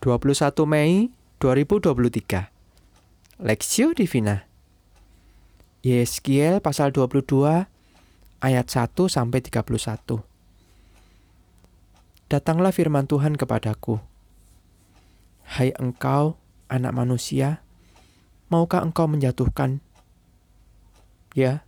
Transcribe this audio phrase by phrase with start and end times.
[0.00, 1.12] 21 Mei
[1.44, 2.48] 2023
[3.36, 4.48] Lexio Divina.
[5.84, 7.68] Yeskiel pasal 22
[8.40, 10.24] ayat 1 sampai 31
[12.32, 14.00] Datanglah firman Tuhan kepadaku.
[15.44, 16.40] Hai engkau
[16.72, 17.60] anak manusia
[18.48, 19.84] maukah engkau menjatuhkan?
[21.36, 21.60] Ya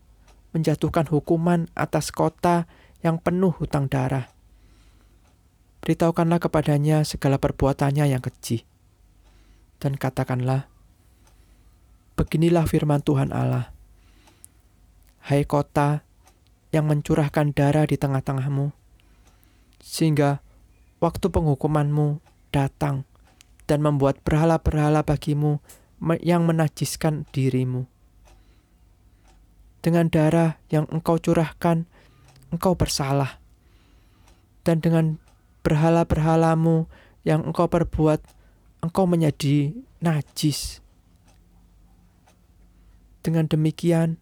[0.56, 2.64] menjatuhkan hukuman atas kota
[3.04, 4.31] yang penuh hutang darah
[5.82, 8.62] Beritahukanlah kepadanya segala perbuatannya yang keji.
[9.82, 10.70] Dan katakanlah,
[12.14, 13.74] Beginilah firman Tuhan Allah.
[15.26, 16.06] Hai kota
[16.70, 18.70] yang mencurahkan darah di tengah-tengahmu,
[19.82, 20.38] sehingga
[21.02, 22.22] waktu penghukumanmu
[22.54, 23.02] datang
[23.66, 25.58] dan membuat berhala-berhala bagimu
[26.22, 27.90] yang menajiskan dirimu.
[29.82, 31.90] Dengan darah yang engkau curahkan,
[32.54, 33.42] engkau bersalah.
[34.62, 35.18] Dan dengan
[35.62, 36.90] berhala-berhalamu
[37.22, 38.20] yang engkau perbuat,
[38.82, 40.82] engkau menjadi najis.
[43.22, 44.18] Dengan demikian,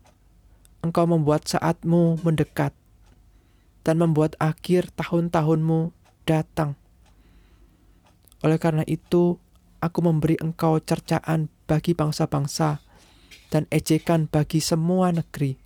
[0.84, 2.76] engkau membuat saatmu mendekat
[3.80, 5.96] dan membuat akhir tahun-tahunmu
[6.28, 6.76] datang.
[8.44, 9.40] Oleh karena itu,
[9.80, 12.84] aku memberi engkau cercaan bagi bangsa-bangsa
[13.48, 15.56] dan ejekan bagi semua negeri.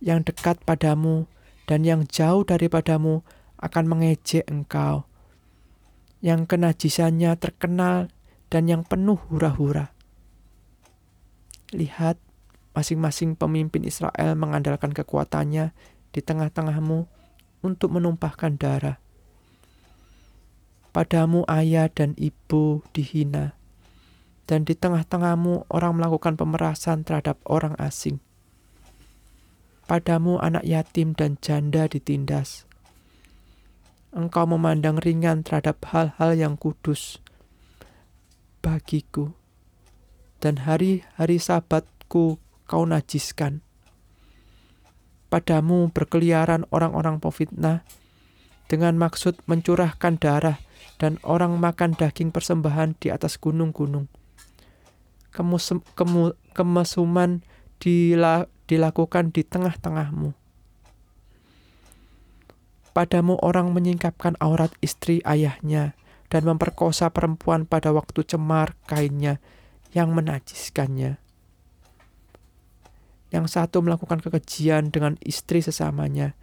[0.00, 1.28] Yang dekat padamu
[1.68, 3.20] dan yang jauh daripadamu
[3.60, 5.04] akan mengejek engkau,
[6.24, 8.08] yang kenajisannya terkenal
[8.48, 9.92] dan yang penuh hura-hura.
[11.70, 12.18] Lihat,
[12.74, 15.70] masing-masing pemimpin Israel mengandalkan kekuatannya
[16.10, 17.06] di tengah-tengahmu
[17.62, 18.98] untuk menumpahkan darah.
[20.90, 23.54] Padamu ayah dan ibu dihina,
[24.50, 28.18] dan di tengah-tengahmu orang melakukan pemerasan terhadap orang asing.
[29.86, 32.66] Padamu anak yatim dan janda ditindas,
[34.10, 37.22] engkau memandang ringan terhadap hal-hal yang kudus
[38.60, 39.32] bagiku,
[40.42, 42.36] dan hari-hari sabatku
[42.68, 43.64] kau najiskan.
[45.30, 47.86] Padamu berkeliaran orang-orang pofitnah
[48.66, 50.58] dengan maksud mencurahkan darah
[50.98, 54.10] dan orang makan daging persembahan di atas gunung-gunung.
[56.52, 57.46] Kemesuman
[57.78, 60.39] dilakukan di tengah-tengahmu
[62.90, 65.94] Padamu orang menyingkapkan aurat istri ayahnya
[66.26, 69.38] dan memperkosa perempuan pada waktu cemar kainnya
[69.94, 71.18] yang menajiskannya.
[73.30, 76.34] Yang satu melakukan kekejian dengan istri sesamanya,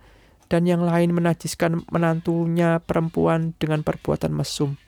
[0.48, 4.80] dan yang lain menajiskan menantunya perempuan dengan perbuatan mesum.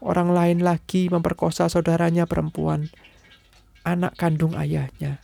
[0.00, 2.88] Orang lain lagi memperkosa saudaranya perempuan,
[3.84, 5.20] anak kandung ayahnya.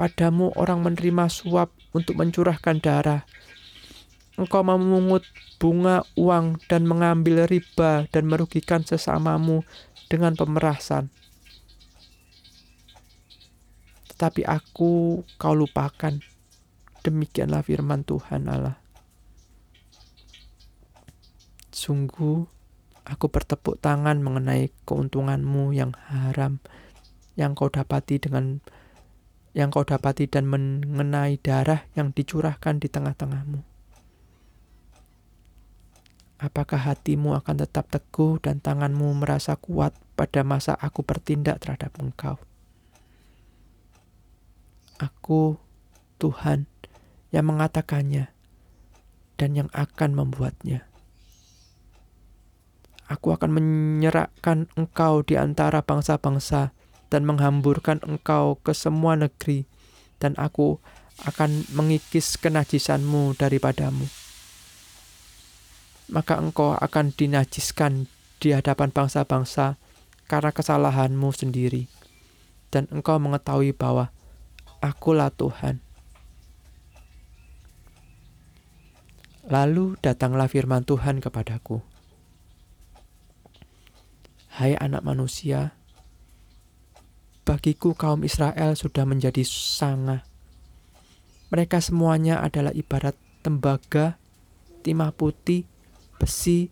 [0.00, 3.28] Padamu orang menerima suap untuk mencurahkan darah.
[4.40, 5.28] Engkau memungut
[5.60, 9.60] bunga uang dan mengambil riba dan merugikan sesamamu
[10.08, 11.12] dengan pemerasan.
[14.08, 16.16] Tetapi aku kau lupakan.
[17.04, 18.80] Demikianlah firman Tuhan Allah.
[21.76, 22.48] Sungguh,
[23.04, 26.56] aku bertepuk tangan mengenai keuntunganmu yang haram
[27.36, 28.64] yang kau dapati dengan
[29.50, 33.66] yang kau dapati dan mengenai darah yang dicurahkan di tengah-tengahmu.
[36.40, 42.40] Apakah hatimu akan tetap teguh dan tanganmu merasa kuat pada masa aku bertindak terhadap engkau?
[44.96, 45.60] Aku,
[46.16, 46.64] Tuhan,
[47.28, 48.32] yang mengatakannya
[49.36, 50.88] dan yang akan membuatnya.
[53.10, 56.72] Aku akan menyerahkan engkau di antara bangsa-bangsa
[57.10, 59.66] dan menghamburkan engkau ke semua negeri,
[60.22, 60.78] dan aku
[61.26, 64.06] akan mengikis kenajisanmu daripadamu.
[66.08, 68.06] Maka engkau akan dinajiskan
[68.40, 69.76] di hadapan bangsa-bangsa
[70.30, 71.90] karena kesalahanmu sendiri,
[72.70, 74.14] dan engkau mengetahui bahwa
[74.80, 75.82] akulah Tuhan.
[79.50, 81.82] Lalu datanglah firman Tuhan kepadaku.
[84.50, 85.74] Hai anak manusia,
[87.42, 90.22] Bagiku kaum Israel sudah menjadi sangat.
[91.50, 94.20] Mereka semuanya adalah ibarat tembaga,
[94.86, 95.66] timah putih,
[96.20, 96.70] besi,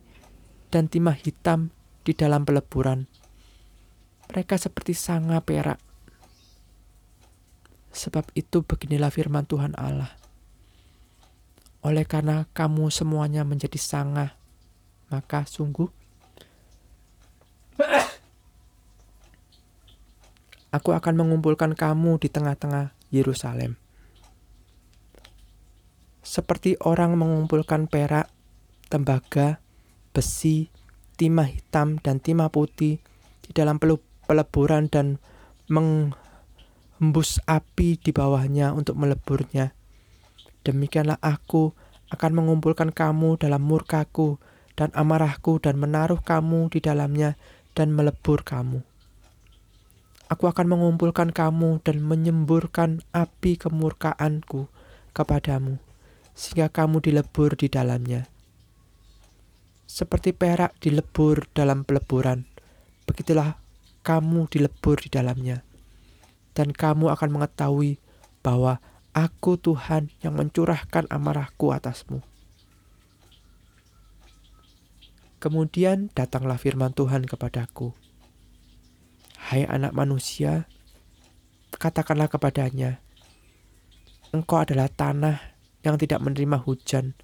[0.71, 1.75] dan timah hitam
[2.07, 3.11] di dalam peleburan.
[4.31, 5.81] Mereka seperti sanga perak.
[7.91, 10.15] Sebab itu beginilah firman Tuhan Allah.
[11.83, 14.37] Oleh karena kamu semuanya menjadi sanga,
[15.09, 15.89] maka sungguh
[20.69, 23.81] Aku akan mengumpulkan kamu di tengah-tengah Yerusalem.
[26.21, 28.29] Seperti orang mengumpulkan perak,
[28.93, 29.65] tembaga,
[30.13, 30.69] besi,
[31.17, 33.01] timah hitam, dan timah putih
[33.41, 33.81] di dalam
[34.29, 35.17] peleburan dan
[35.73, 39.73] menghembus api di bawahnya untuk meleburnya.
[40.69, 41.73] Demikianlah aku
[42.13, 44.37] akan mengumpulkan kamu dalam murkaku
[44.77, 47.41] dan amarahku dan menaruh kamu di dalamnya
[47.73, 48.85] dan melebur kamu.
[50.29, 54.69] Aku akan mengumpulkan kamu dan menyemburkan api kemurkaanku
[55.17, 55.81] kepadamu,
[56.37, 58.29] sehingga kamu dilebur di dalamnya.
[59.89, 62.45] Seperti perak dilebur dalam peleburan,
[63.09, 63.57] begitulah
[64.05, 65.65] kamu dilebur di dalamnya.
[66.53, 67.97] Dan kamu akan mengetahui
[68.45, 68.85] bahwa
[69.17, 72.21] aku Tuhan yang mencurahkan amarahku atasmu.
[75.41, 77.97] Kemudian datanglah firman Tuhan kepadaku
[79.49, 80.69] Hai anak manusia,
[81.73, 83.01] katakanlah kepadanya,
[84.29, 85.41] Engkau adalah tanah
[85.81, 87.17] yang tidak menerima hujan,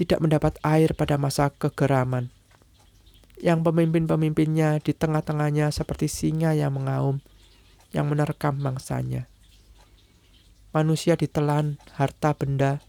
[0.00, 2.32] tidak mendapat air pada masa kegeraman,
[3.36, 7.20] yang pemimpin-pemimpinnya di tengah-tengahnya seperti singa yang mengaum,
[7.92, 9.28] yang menerkam mangsanya.
[10.72, 12.80] Manusia ditelan harta benda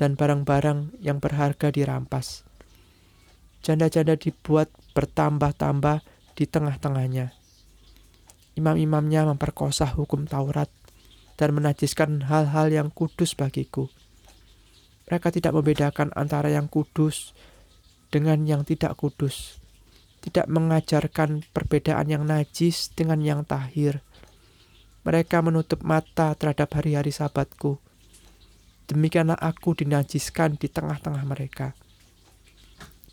[0.00, 2.48] dan barang-barang yang berharga dirampas.
[3.60, 6.00] Janda-janda dibuat bertambah-tambah
[6.32, 7.41] di tengah-tengahnya
[8.56, 10.68] imam-imamnya memperkosa hukum Taurat
[11.40, 13.88] dan menajiskan hal-hal yang kudus bagiku.
[15.08, 17.32] Mereka tidak membedakan antara yang kudus
[18.12, 19.58] dengan yang tidak kudus,
[20.20, 24.04] tidak mengajarkan perbedaan yang najis dengan yang tahir.
[25.02, 27.82] Mereka menutup mata terhadap hari-hari sabatku.
[28.86, 31.74] Demikianlah aku dinajiskan di tengah-tengah mereka.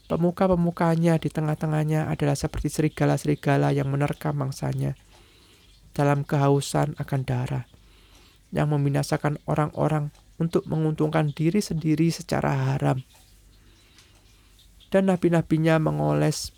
[0.05, 4.97] Pemuka-pemukanya di tengah-tengahnya adalah seperti serigala-serigala yang menerkam mangsanya
[5.99, 7.67] dalam kehausan akan darah,
[8.55, 13.03] yang membinasakan orang-orang untuk menguntungkan diri sendiri secara haram.
[14.87, 16.55] Dan nabi-nabinya mengoles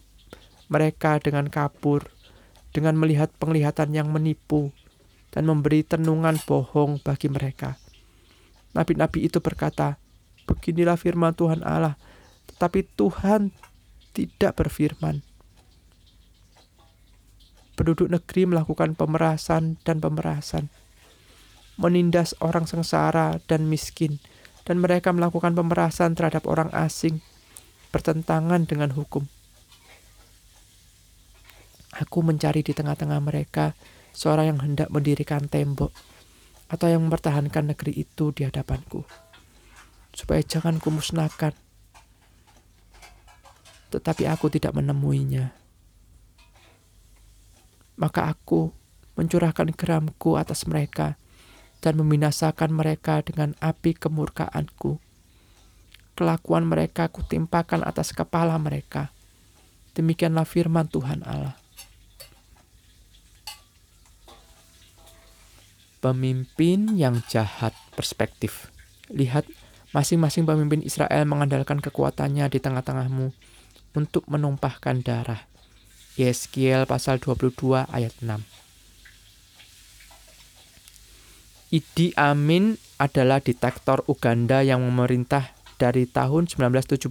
[0.70, 2.14] mereka dengan kapur,
[2.70, 4.70] dengan melihat penglihatan yang menipu,
[5.34, 7.82] dan memberi tenungan bohong bagi mereka.
[8.78, 9.98] Nabi-nabi itu berkata,
[10.46, 11.98] Beginilah firman Tuhan Allah,
[12.46, 13.50] tetapi Tuhan
[14.14, 15.26] tidak berfirman
[17.82, 20.70] penduduk negeri melakukan pemerasan dan pemerasan,
[21.82, 24.22] menindas orang sengsara dan miskin,
[24.70, 27.26] dan mereka melakukan pemerasan terhadap orang asing,
[27.90, 29.26] bertentangan dengan hukum.
[31.98, 33.74] Aku mencari di tengah-tengah mereka
[34.14, 35.90] seorang yang hendak mendirikan tembok
[36.70, 39.02] atau yang mempertahankan negeri itu di hadapanku,
[40.14, 41.58] supaya jangan kumusnahkan.
[43.90, 45.61] Tetapi aku tidak menemuinya
[48.00, 48.72] maka aku
[49.20, 51.20] mencurahkan geramku atas mereka
[51.82, 55.02] dan membinasakan mereka dengan api kemurkaanku.
[56.14, 59.10] Kelakuan mereka kutimpakan atas kepala mereka.
[59.98, 61.58] Demikianlah firman Tuhan Allah.
[66.02, 68.74] Pemimpin yang jahat perspektif.
[69.12, 69.46] Lihat,
[69.94, 73.30] masing-masing pemimpin Israel mengandalkan kekuatannya di tengah-tengahmu
[73.94, 75.51] untuk menumpahkan darah.
[76.20, 78.44] Yeskiel pasal 22 ayat 6.
[81.72, 87.08] Idi Amin adalah diktator Uganda yang memerintah dari tahun 1971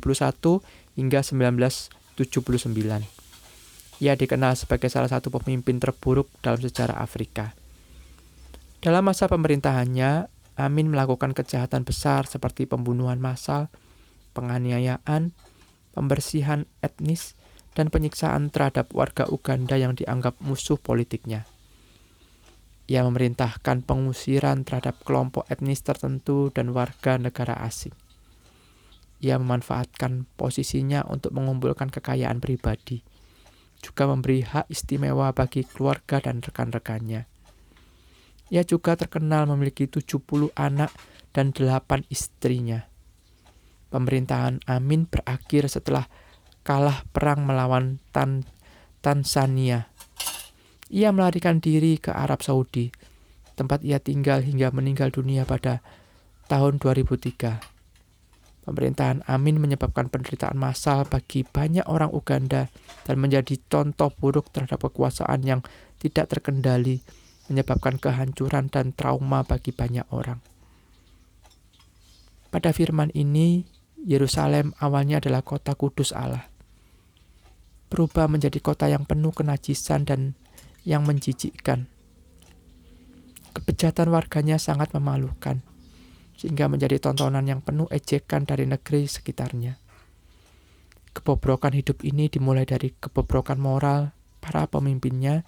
[1.00, 2.20] hingga 1979.
[4.05, 7.56] Ia dikenal sebagai salah satu pemimpin terburuk dalam sejarah Afrika.
[8.84, 10.29] Dalam masa pemerintahannya,
[10.60, 13.72] Amin melakukan kejahatan besar seperti pembunuhan massal,
[14.36, 15.32] penganiayaan,
[15.96, 17.32] pembersihan etnis,
[17.74, 21.46] dan penyiksaan terhadap warga Uganda yang dianggap musuh politiknya.
[22.91, 27.94] Ia memerintahkan pengusiran terhadap kelompok etnis tertentu dan warga negara asing.
[29.22, 33.05] Ia memanfaatkan posisinya untuk mengumpulkan kekayaan pribadi,
[33.79, 37.31] juga memberi hak istimewa bagi keluarga dan rekan-rekannya.
[38.50, 40.91] Ia juga terkenal memiliki 70 anak
[41.31, 42.91] dan 8 istrinya.
[43.94, 46.10] Pemerintahan Amin berakhir setelah
[46.62, 48.44] kalah perang melawan Tan
[49.00, 49.88] Tanzania.
[50.90, 52.90] Ia melarikan diri ke Arab Saudi,
[53.55, 55.81] tempat ia tinggal hingga meninggal dunia pada
[56.50, 57.62] tahun 2003.
[58.60, 62.69] Pemerintahan Amin menyebabkan penderitaan massal bagi banyak orang Uganda
[63.08, 65.60] dan menjadi contoh buruk terhadap kekuasaan yang
[65.96, 67.00] tidak terkendali,
[67.48, 70.44] menyebabkan kehancuran dan trauma bagi banyak orang.
[72.50, 73.64] Pada firman ini,
[74.00, 76.48] Yerusalem awalnya adalah kota kudus Allah.
[77.92, 80.32] Berubah menjadi kota yang penuh kenajisan dan
[80.88, 81.84] yang menjijikkan.
[83.52, 85.60] Kebejatan warganya sangat memalukan,
[86.38, 89.76] sehingga menjadi tontonan yang penuh ejekan dari negeri sekitarnya.
[91.12, 95.44] Kebobrokan hidup ini dimulai dari kebobrokan moral para pemimpinnya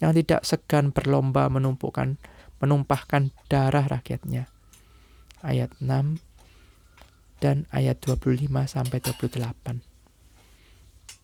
[0.00, 2.16] yang tidak segan berlomba menumpukan
[2.62, 4.46] menumpahkan darah rakyatnya.
[5.42, 6.31] Ayat 6
[7.42, 9.82] dan ayat 25 sampai 28.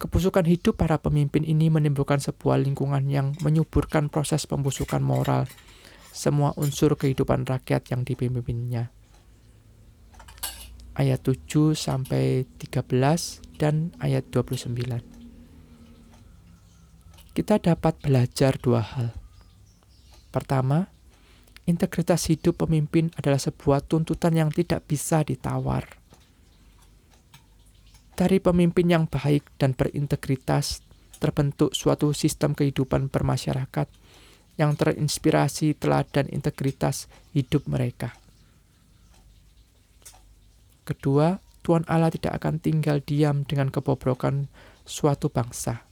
[0.03, 5.47] Kebusukan hidup para pemimpin ini menimbulkan sebuah lingkungan yang menyuburkan proses pembusukan moral
[6.11, 8.91] semua unsur kehidupan rakyat yang dipimpinnya.
[10.99, 14.75] Ayat 7 sampai 13 dan ayat 29.
[17.39, 19.15] Kita dapat belajar dua hal.
[20.35, 20.91] Pertama,
[21.71, 25.98] integritas hidup pemimpin adalah sebuah tuntutan yang tidak bisa ditawar.
[28.19, 30.83] Dari pemimpin yang baik dan berintegritas
[31.23, 33.87] terbentuk suatu sistem kehidupan bermasyarakat
[34.59, 38.19] yang terinspirasi teladan integritas hidup mereka.
[40.83, 44.51] Kedua, Tuhan Allah tidak akan tinggal diam dengan kebobrokan
[44.83, 45.87] suatu bangsa.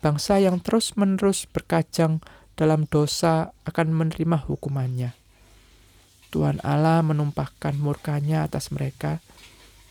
[0.00, 2.24] Bangsa yang terus-menerus berkajang
[2.56, 5.12] dalam dosa akan menerima hukumannya.
[6.32, 9.20] Tuhan Allah menumpahkan murkanya atas mereka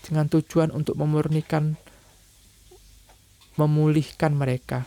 [0.04, 1.80] dengan tujuan untuk memurnikan
[3.56, 4.84] memulihkan mereka.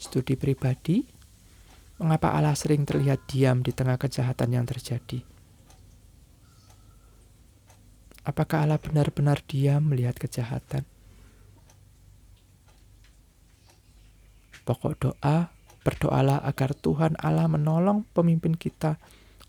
[0.00, 1.02] Studi pribadi,
[1.98, 5.20] mengapa Allah sering terlihat diam di tengah kejahatan yang terjadi?
[8.24, 10.86] Apakah Allah benar-benar diam melihat kejahatan?
[14.64, 15.52] Pokok doa,
[15.84, 18.96] berdoalah agar Tuhan Allah menolong pemimpin kita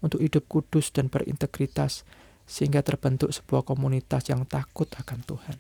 [0.06, 2.06] untuk hidup kudus dan berintegritas,
[2.46, 5.58] sehingga terbentuk sebuah komunitas yang takut akan Tuhan.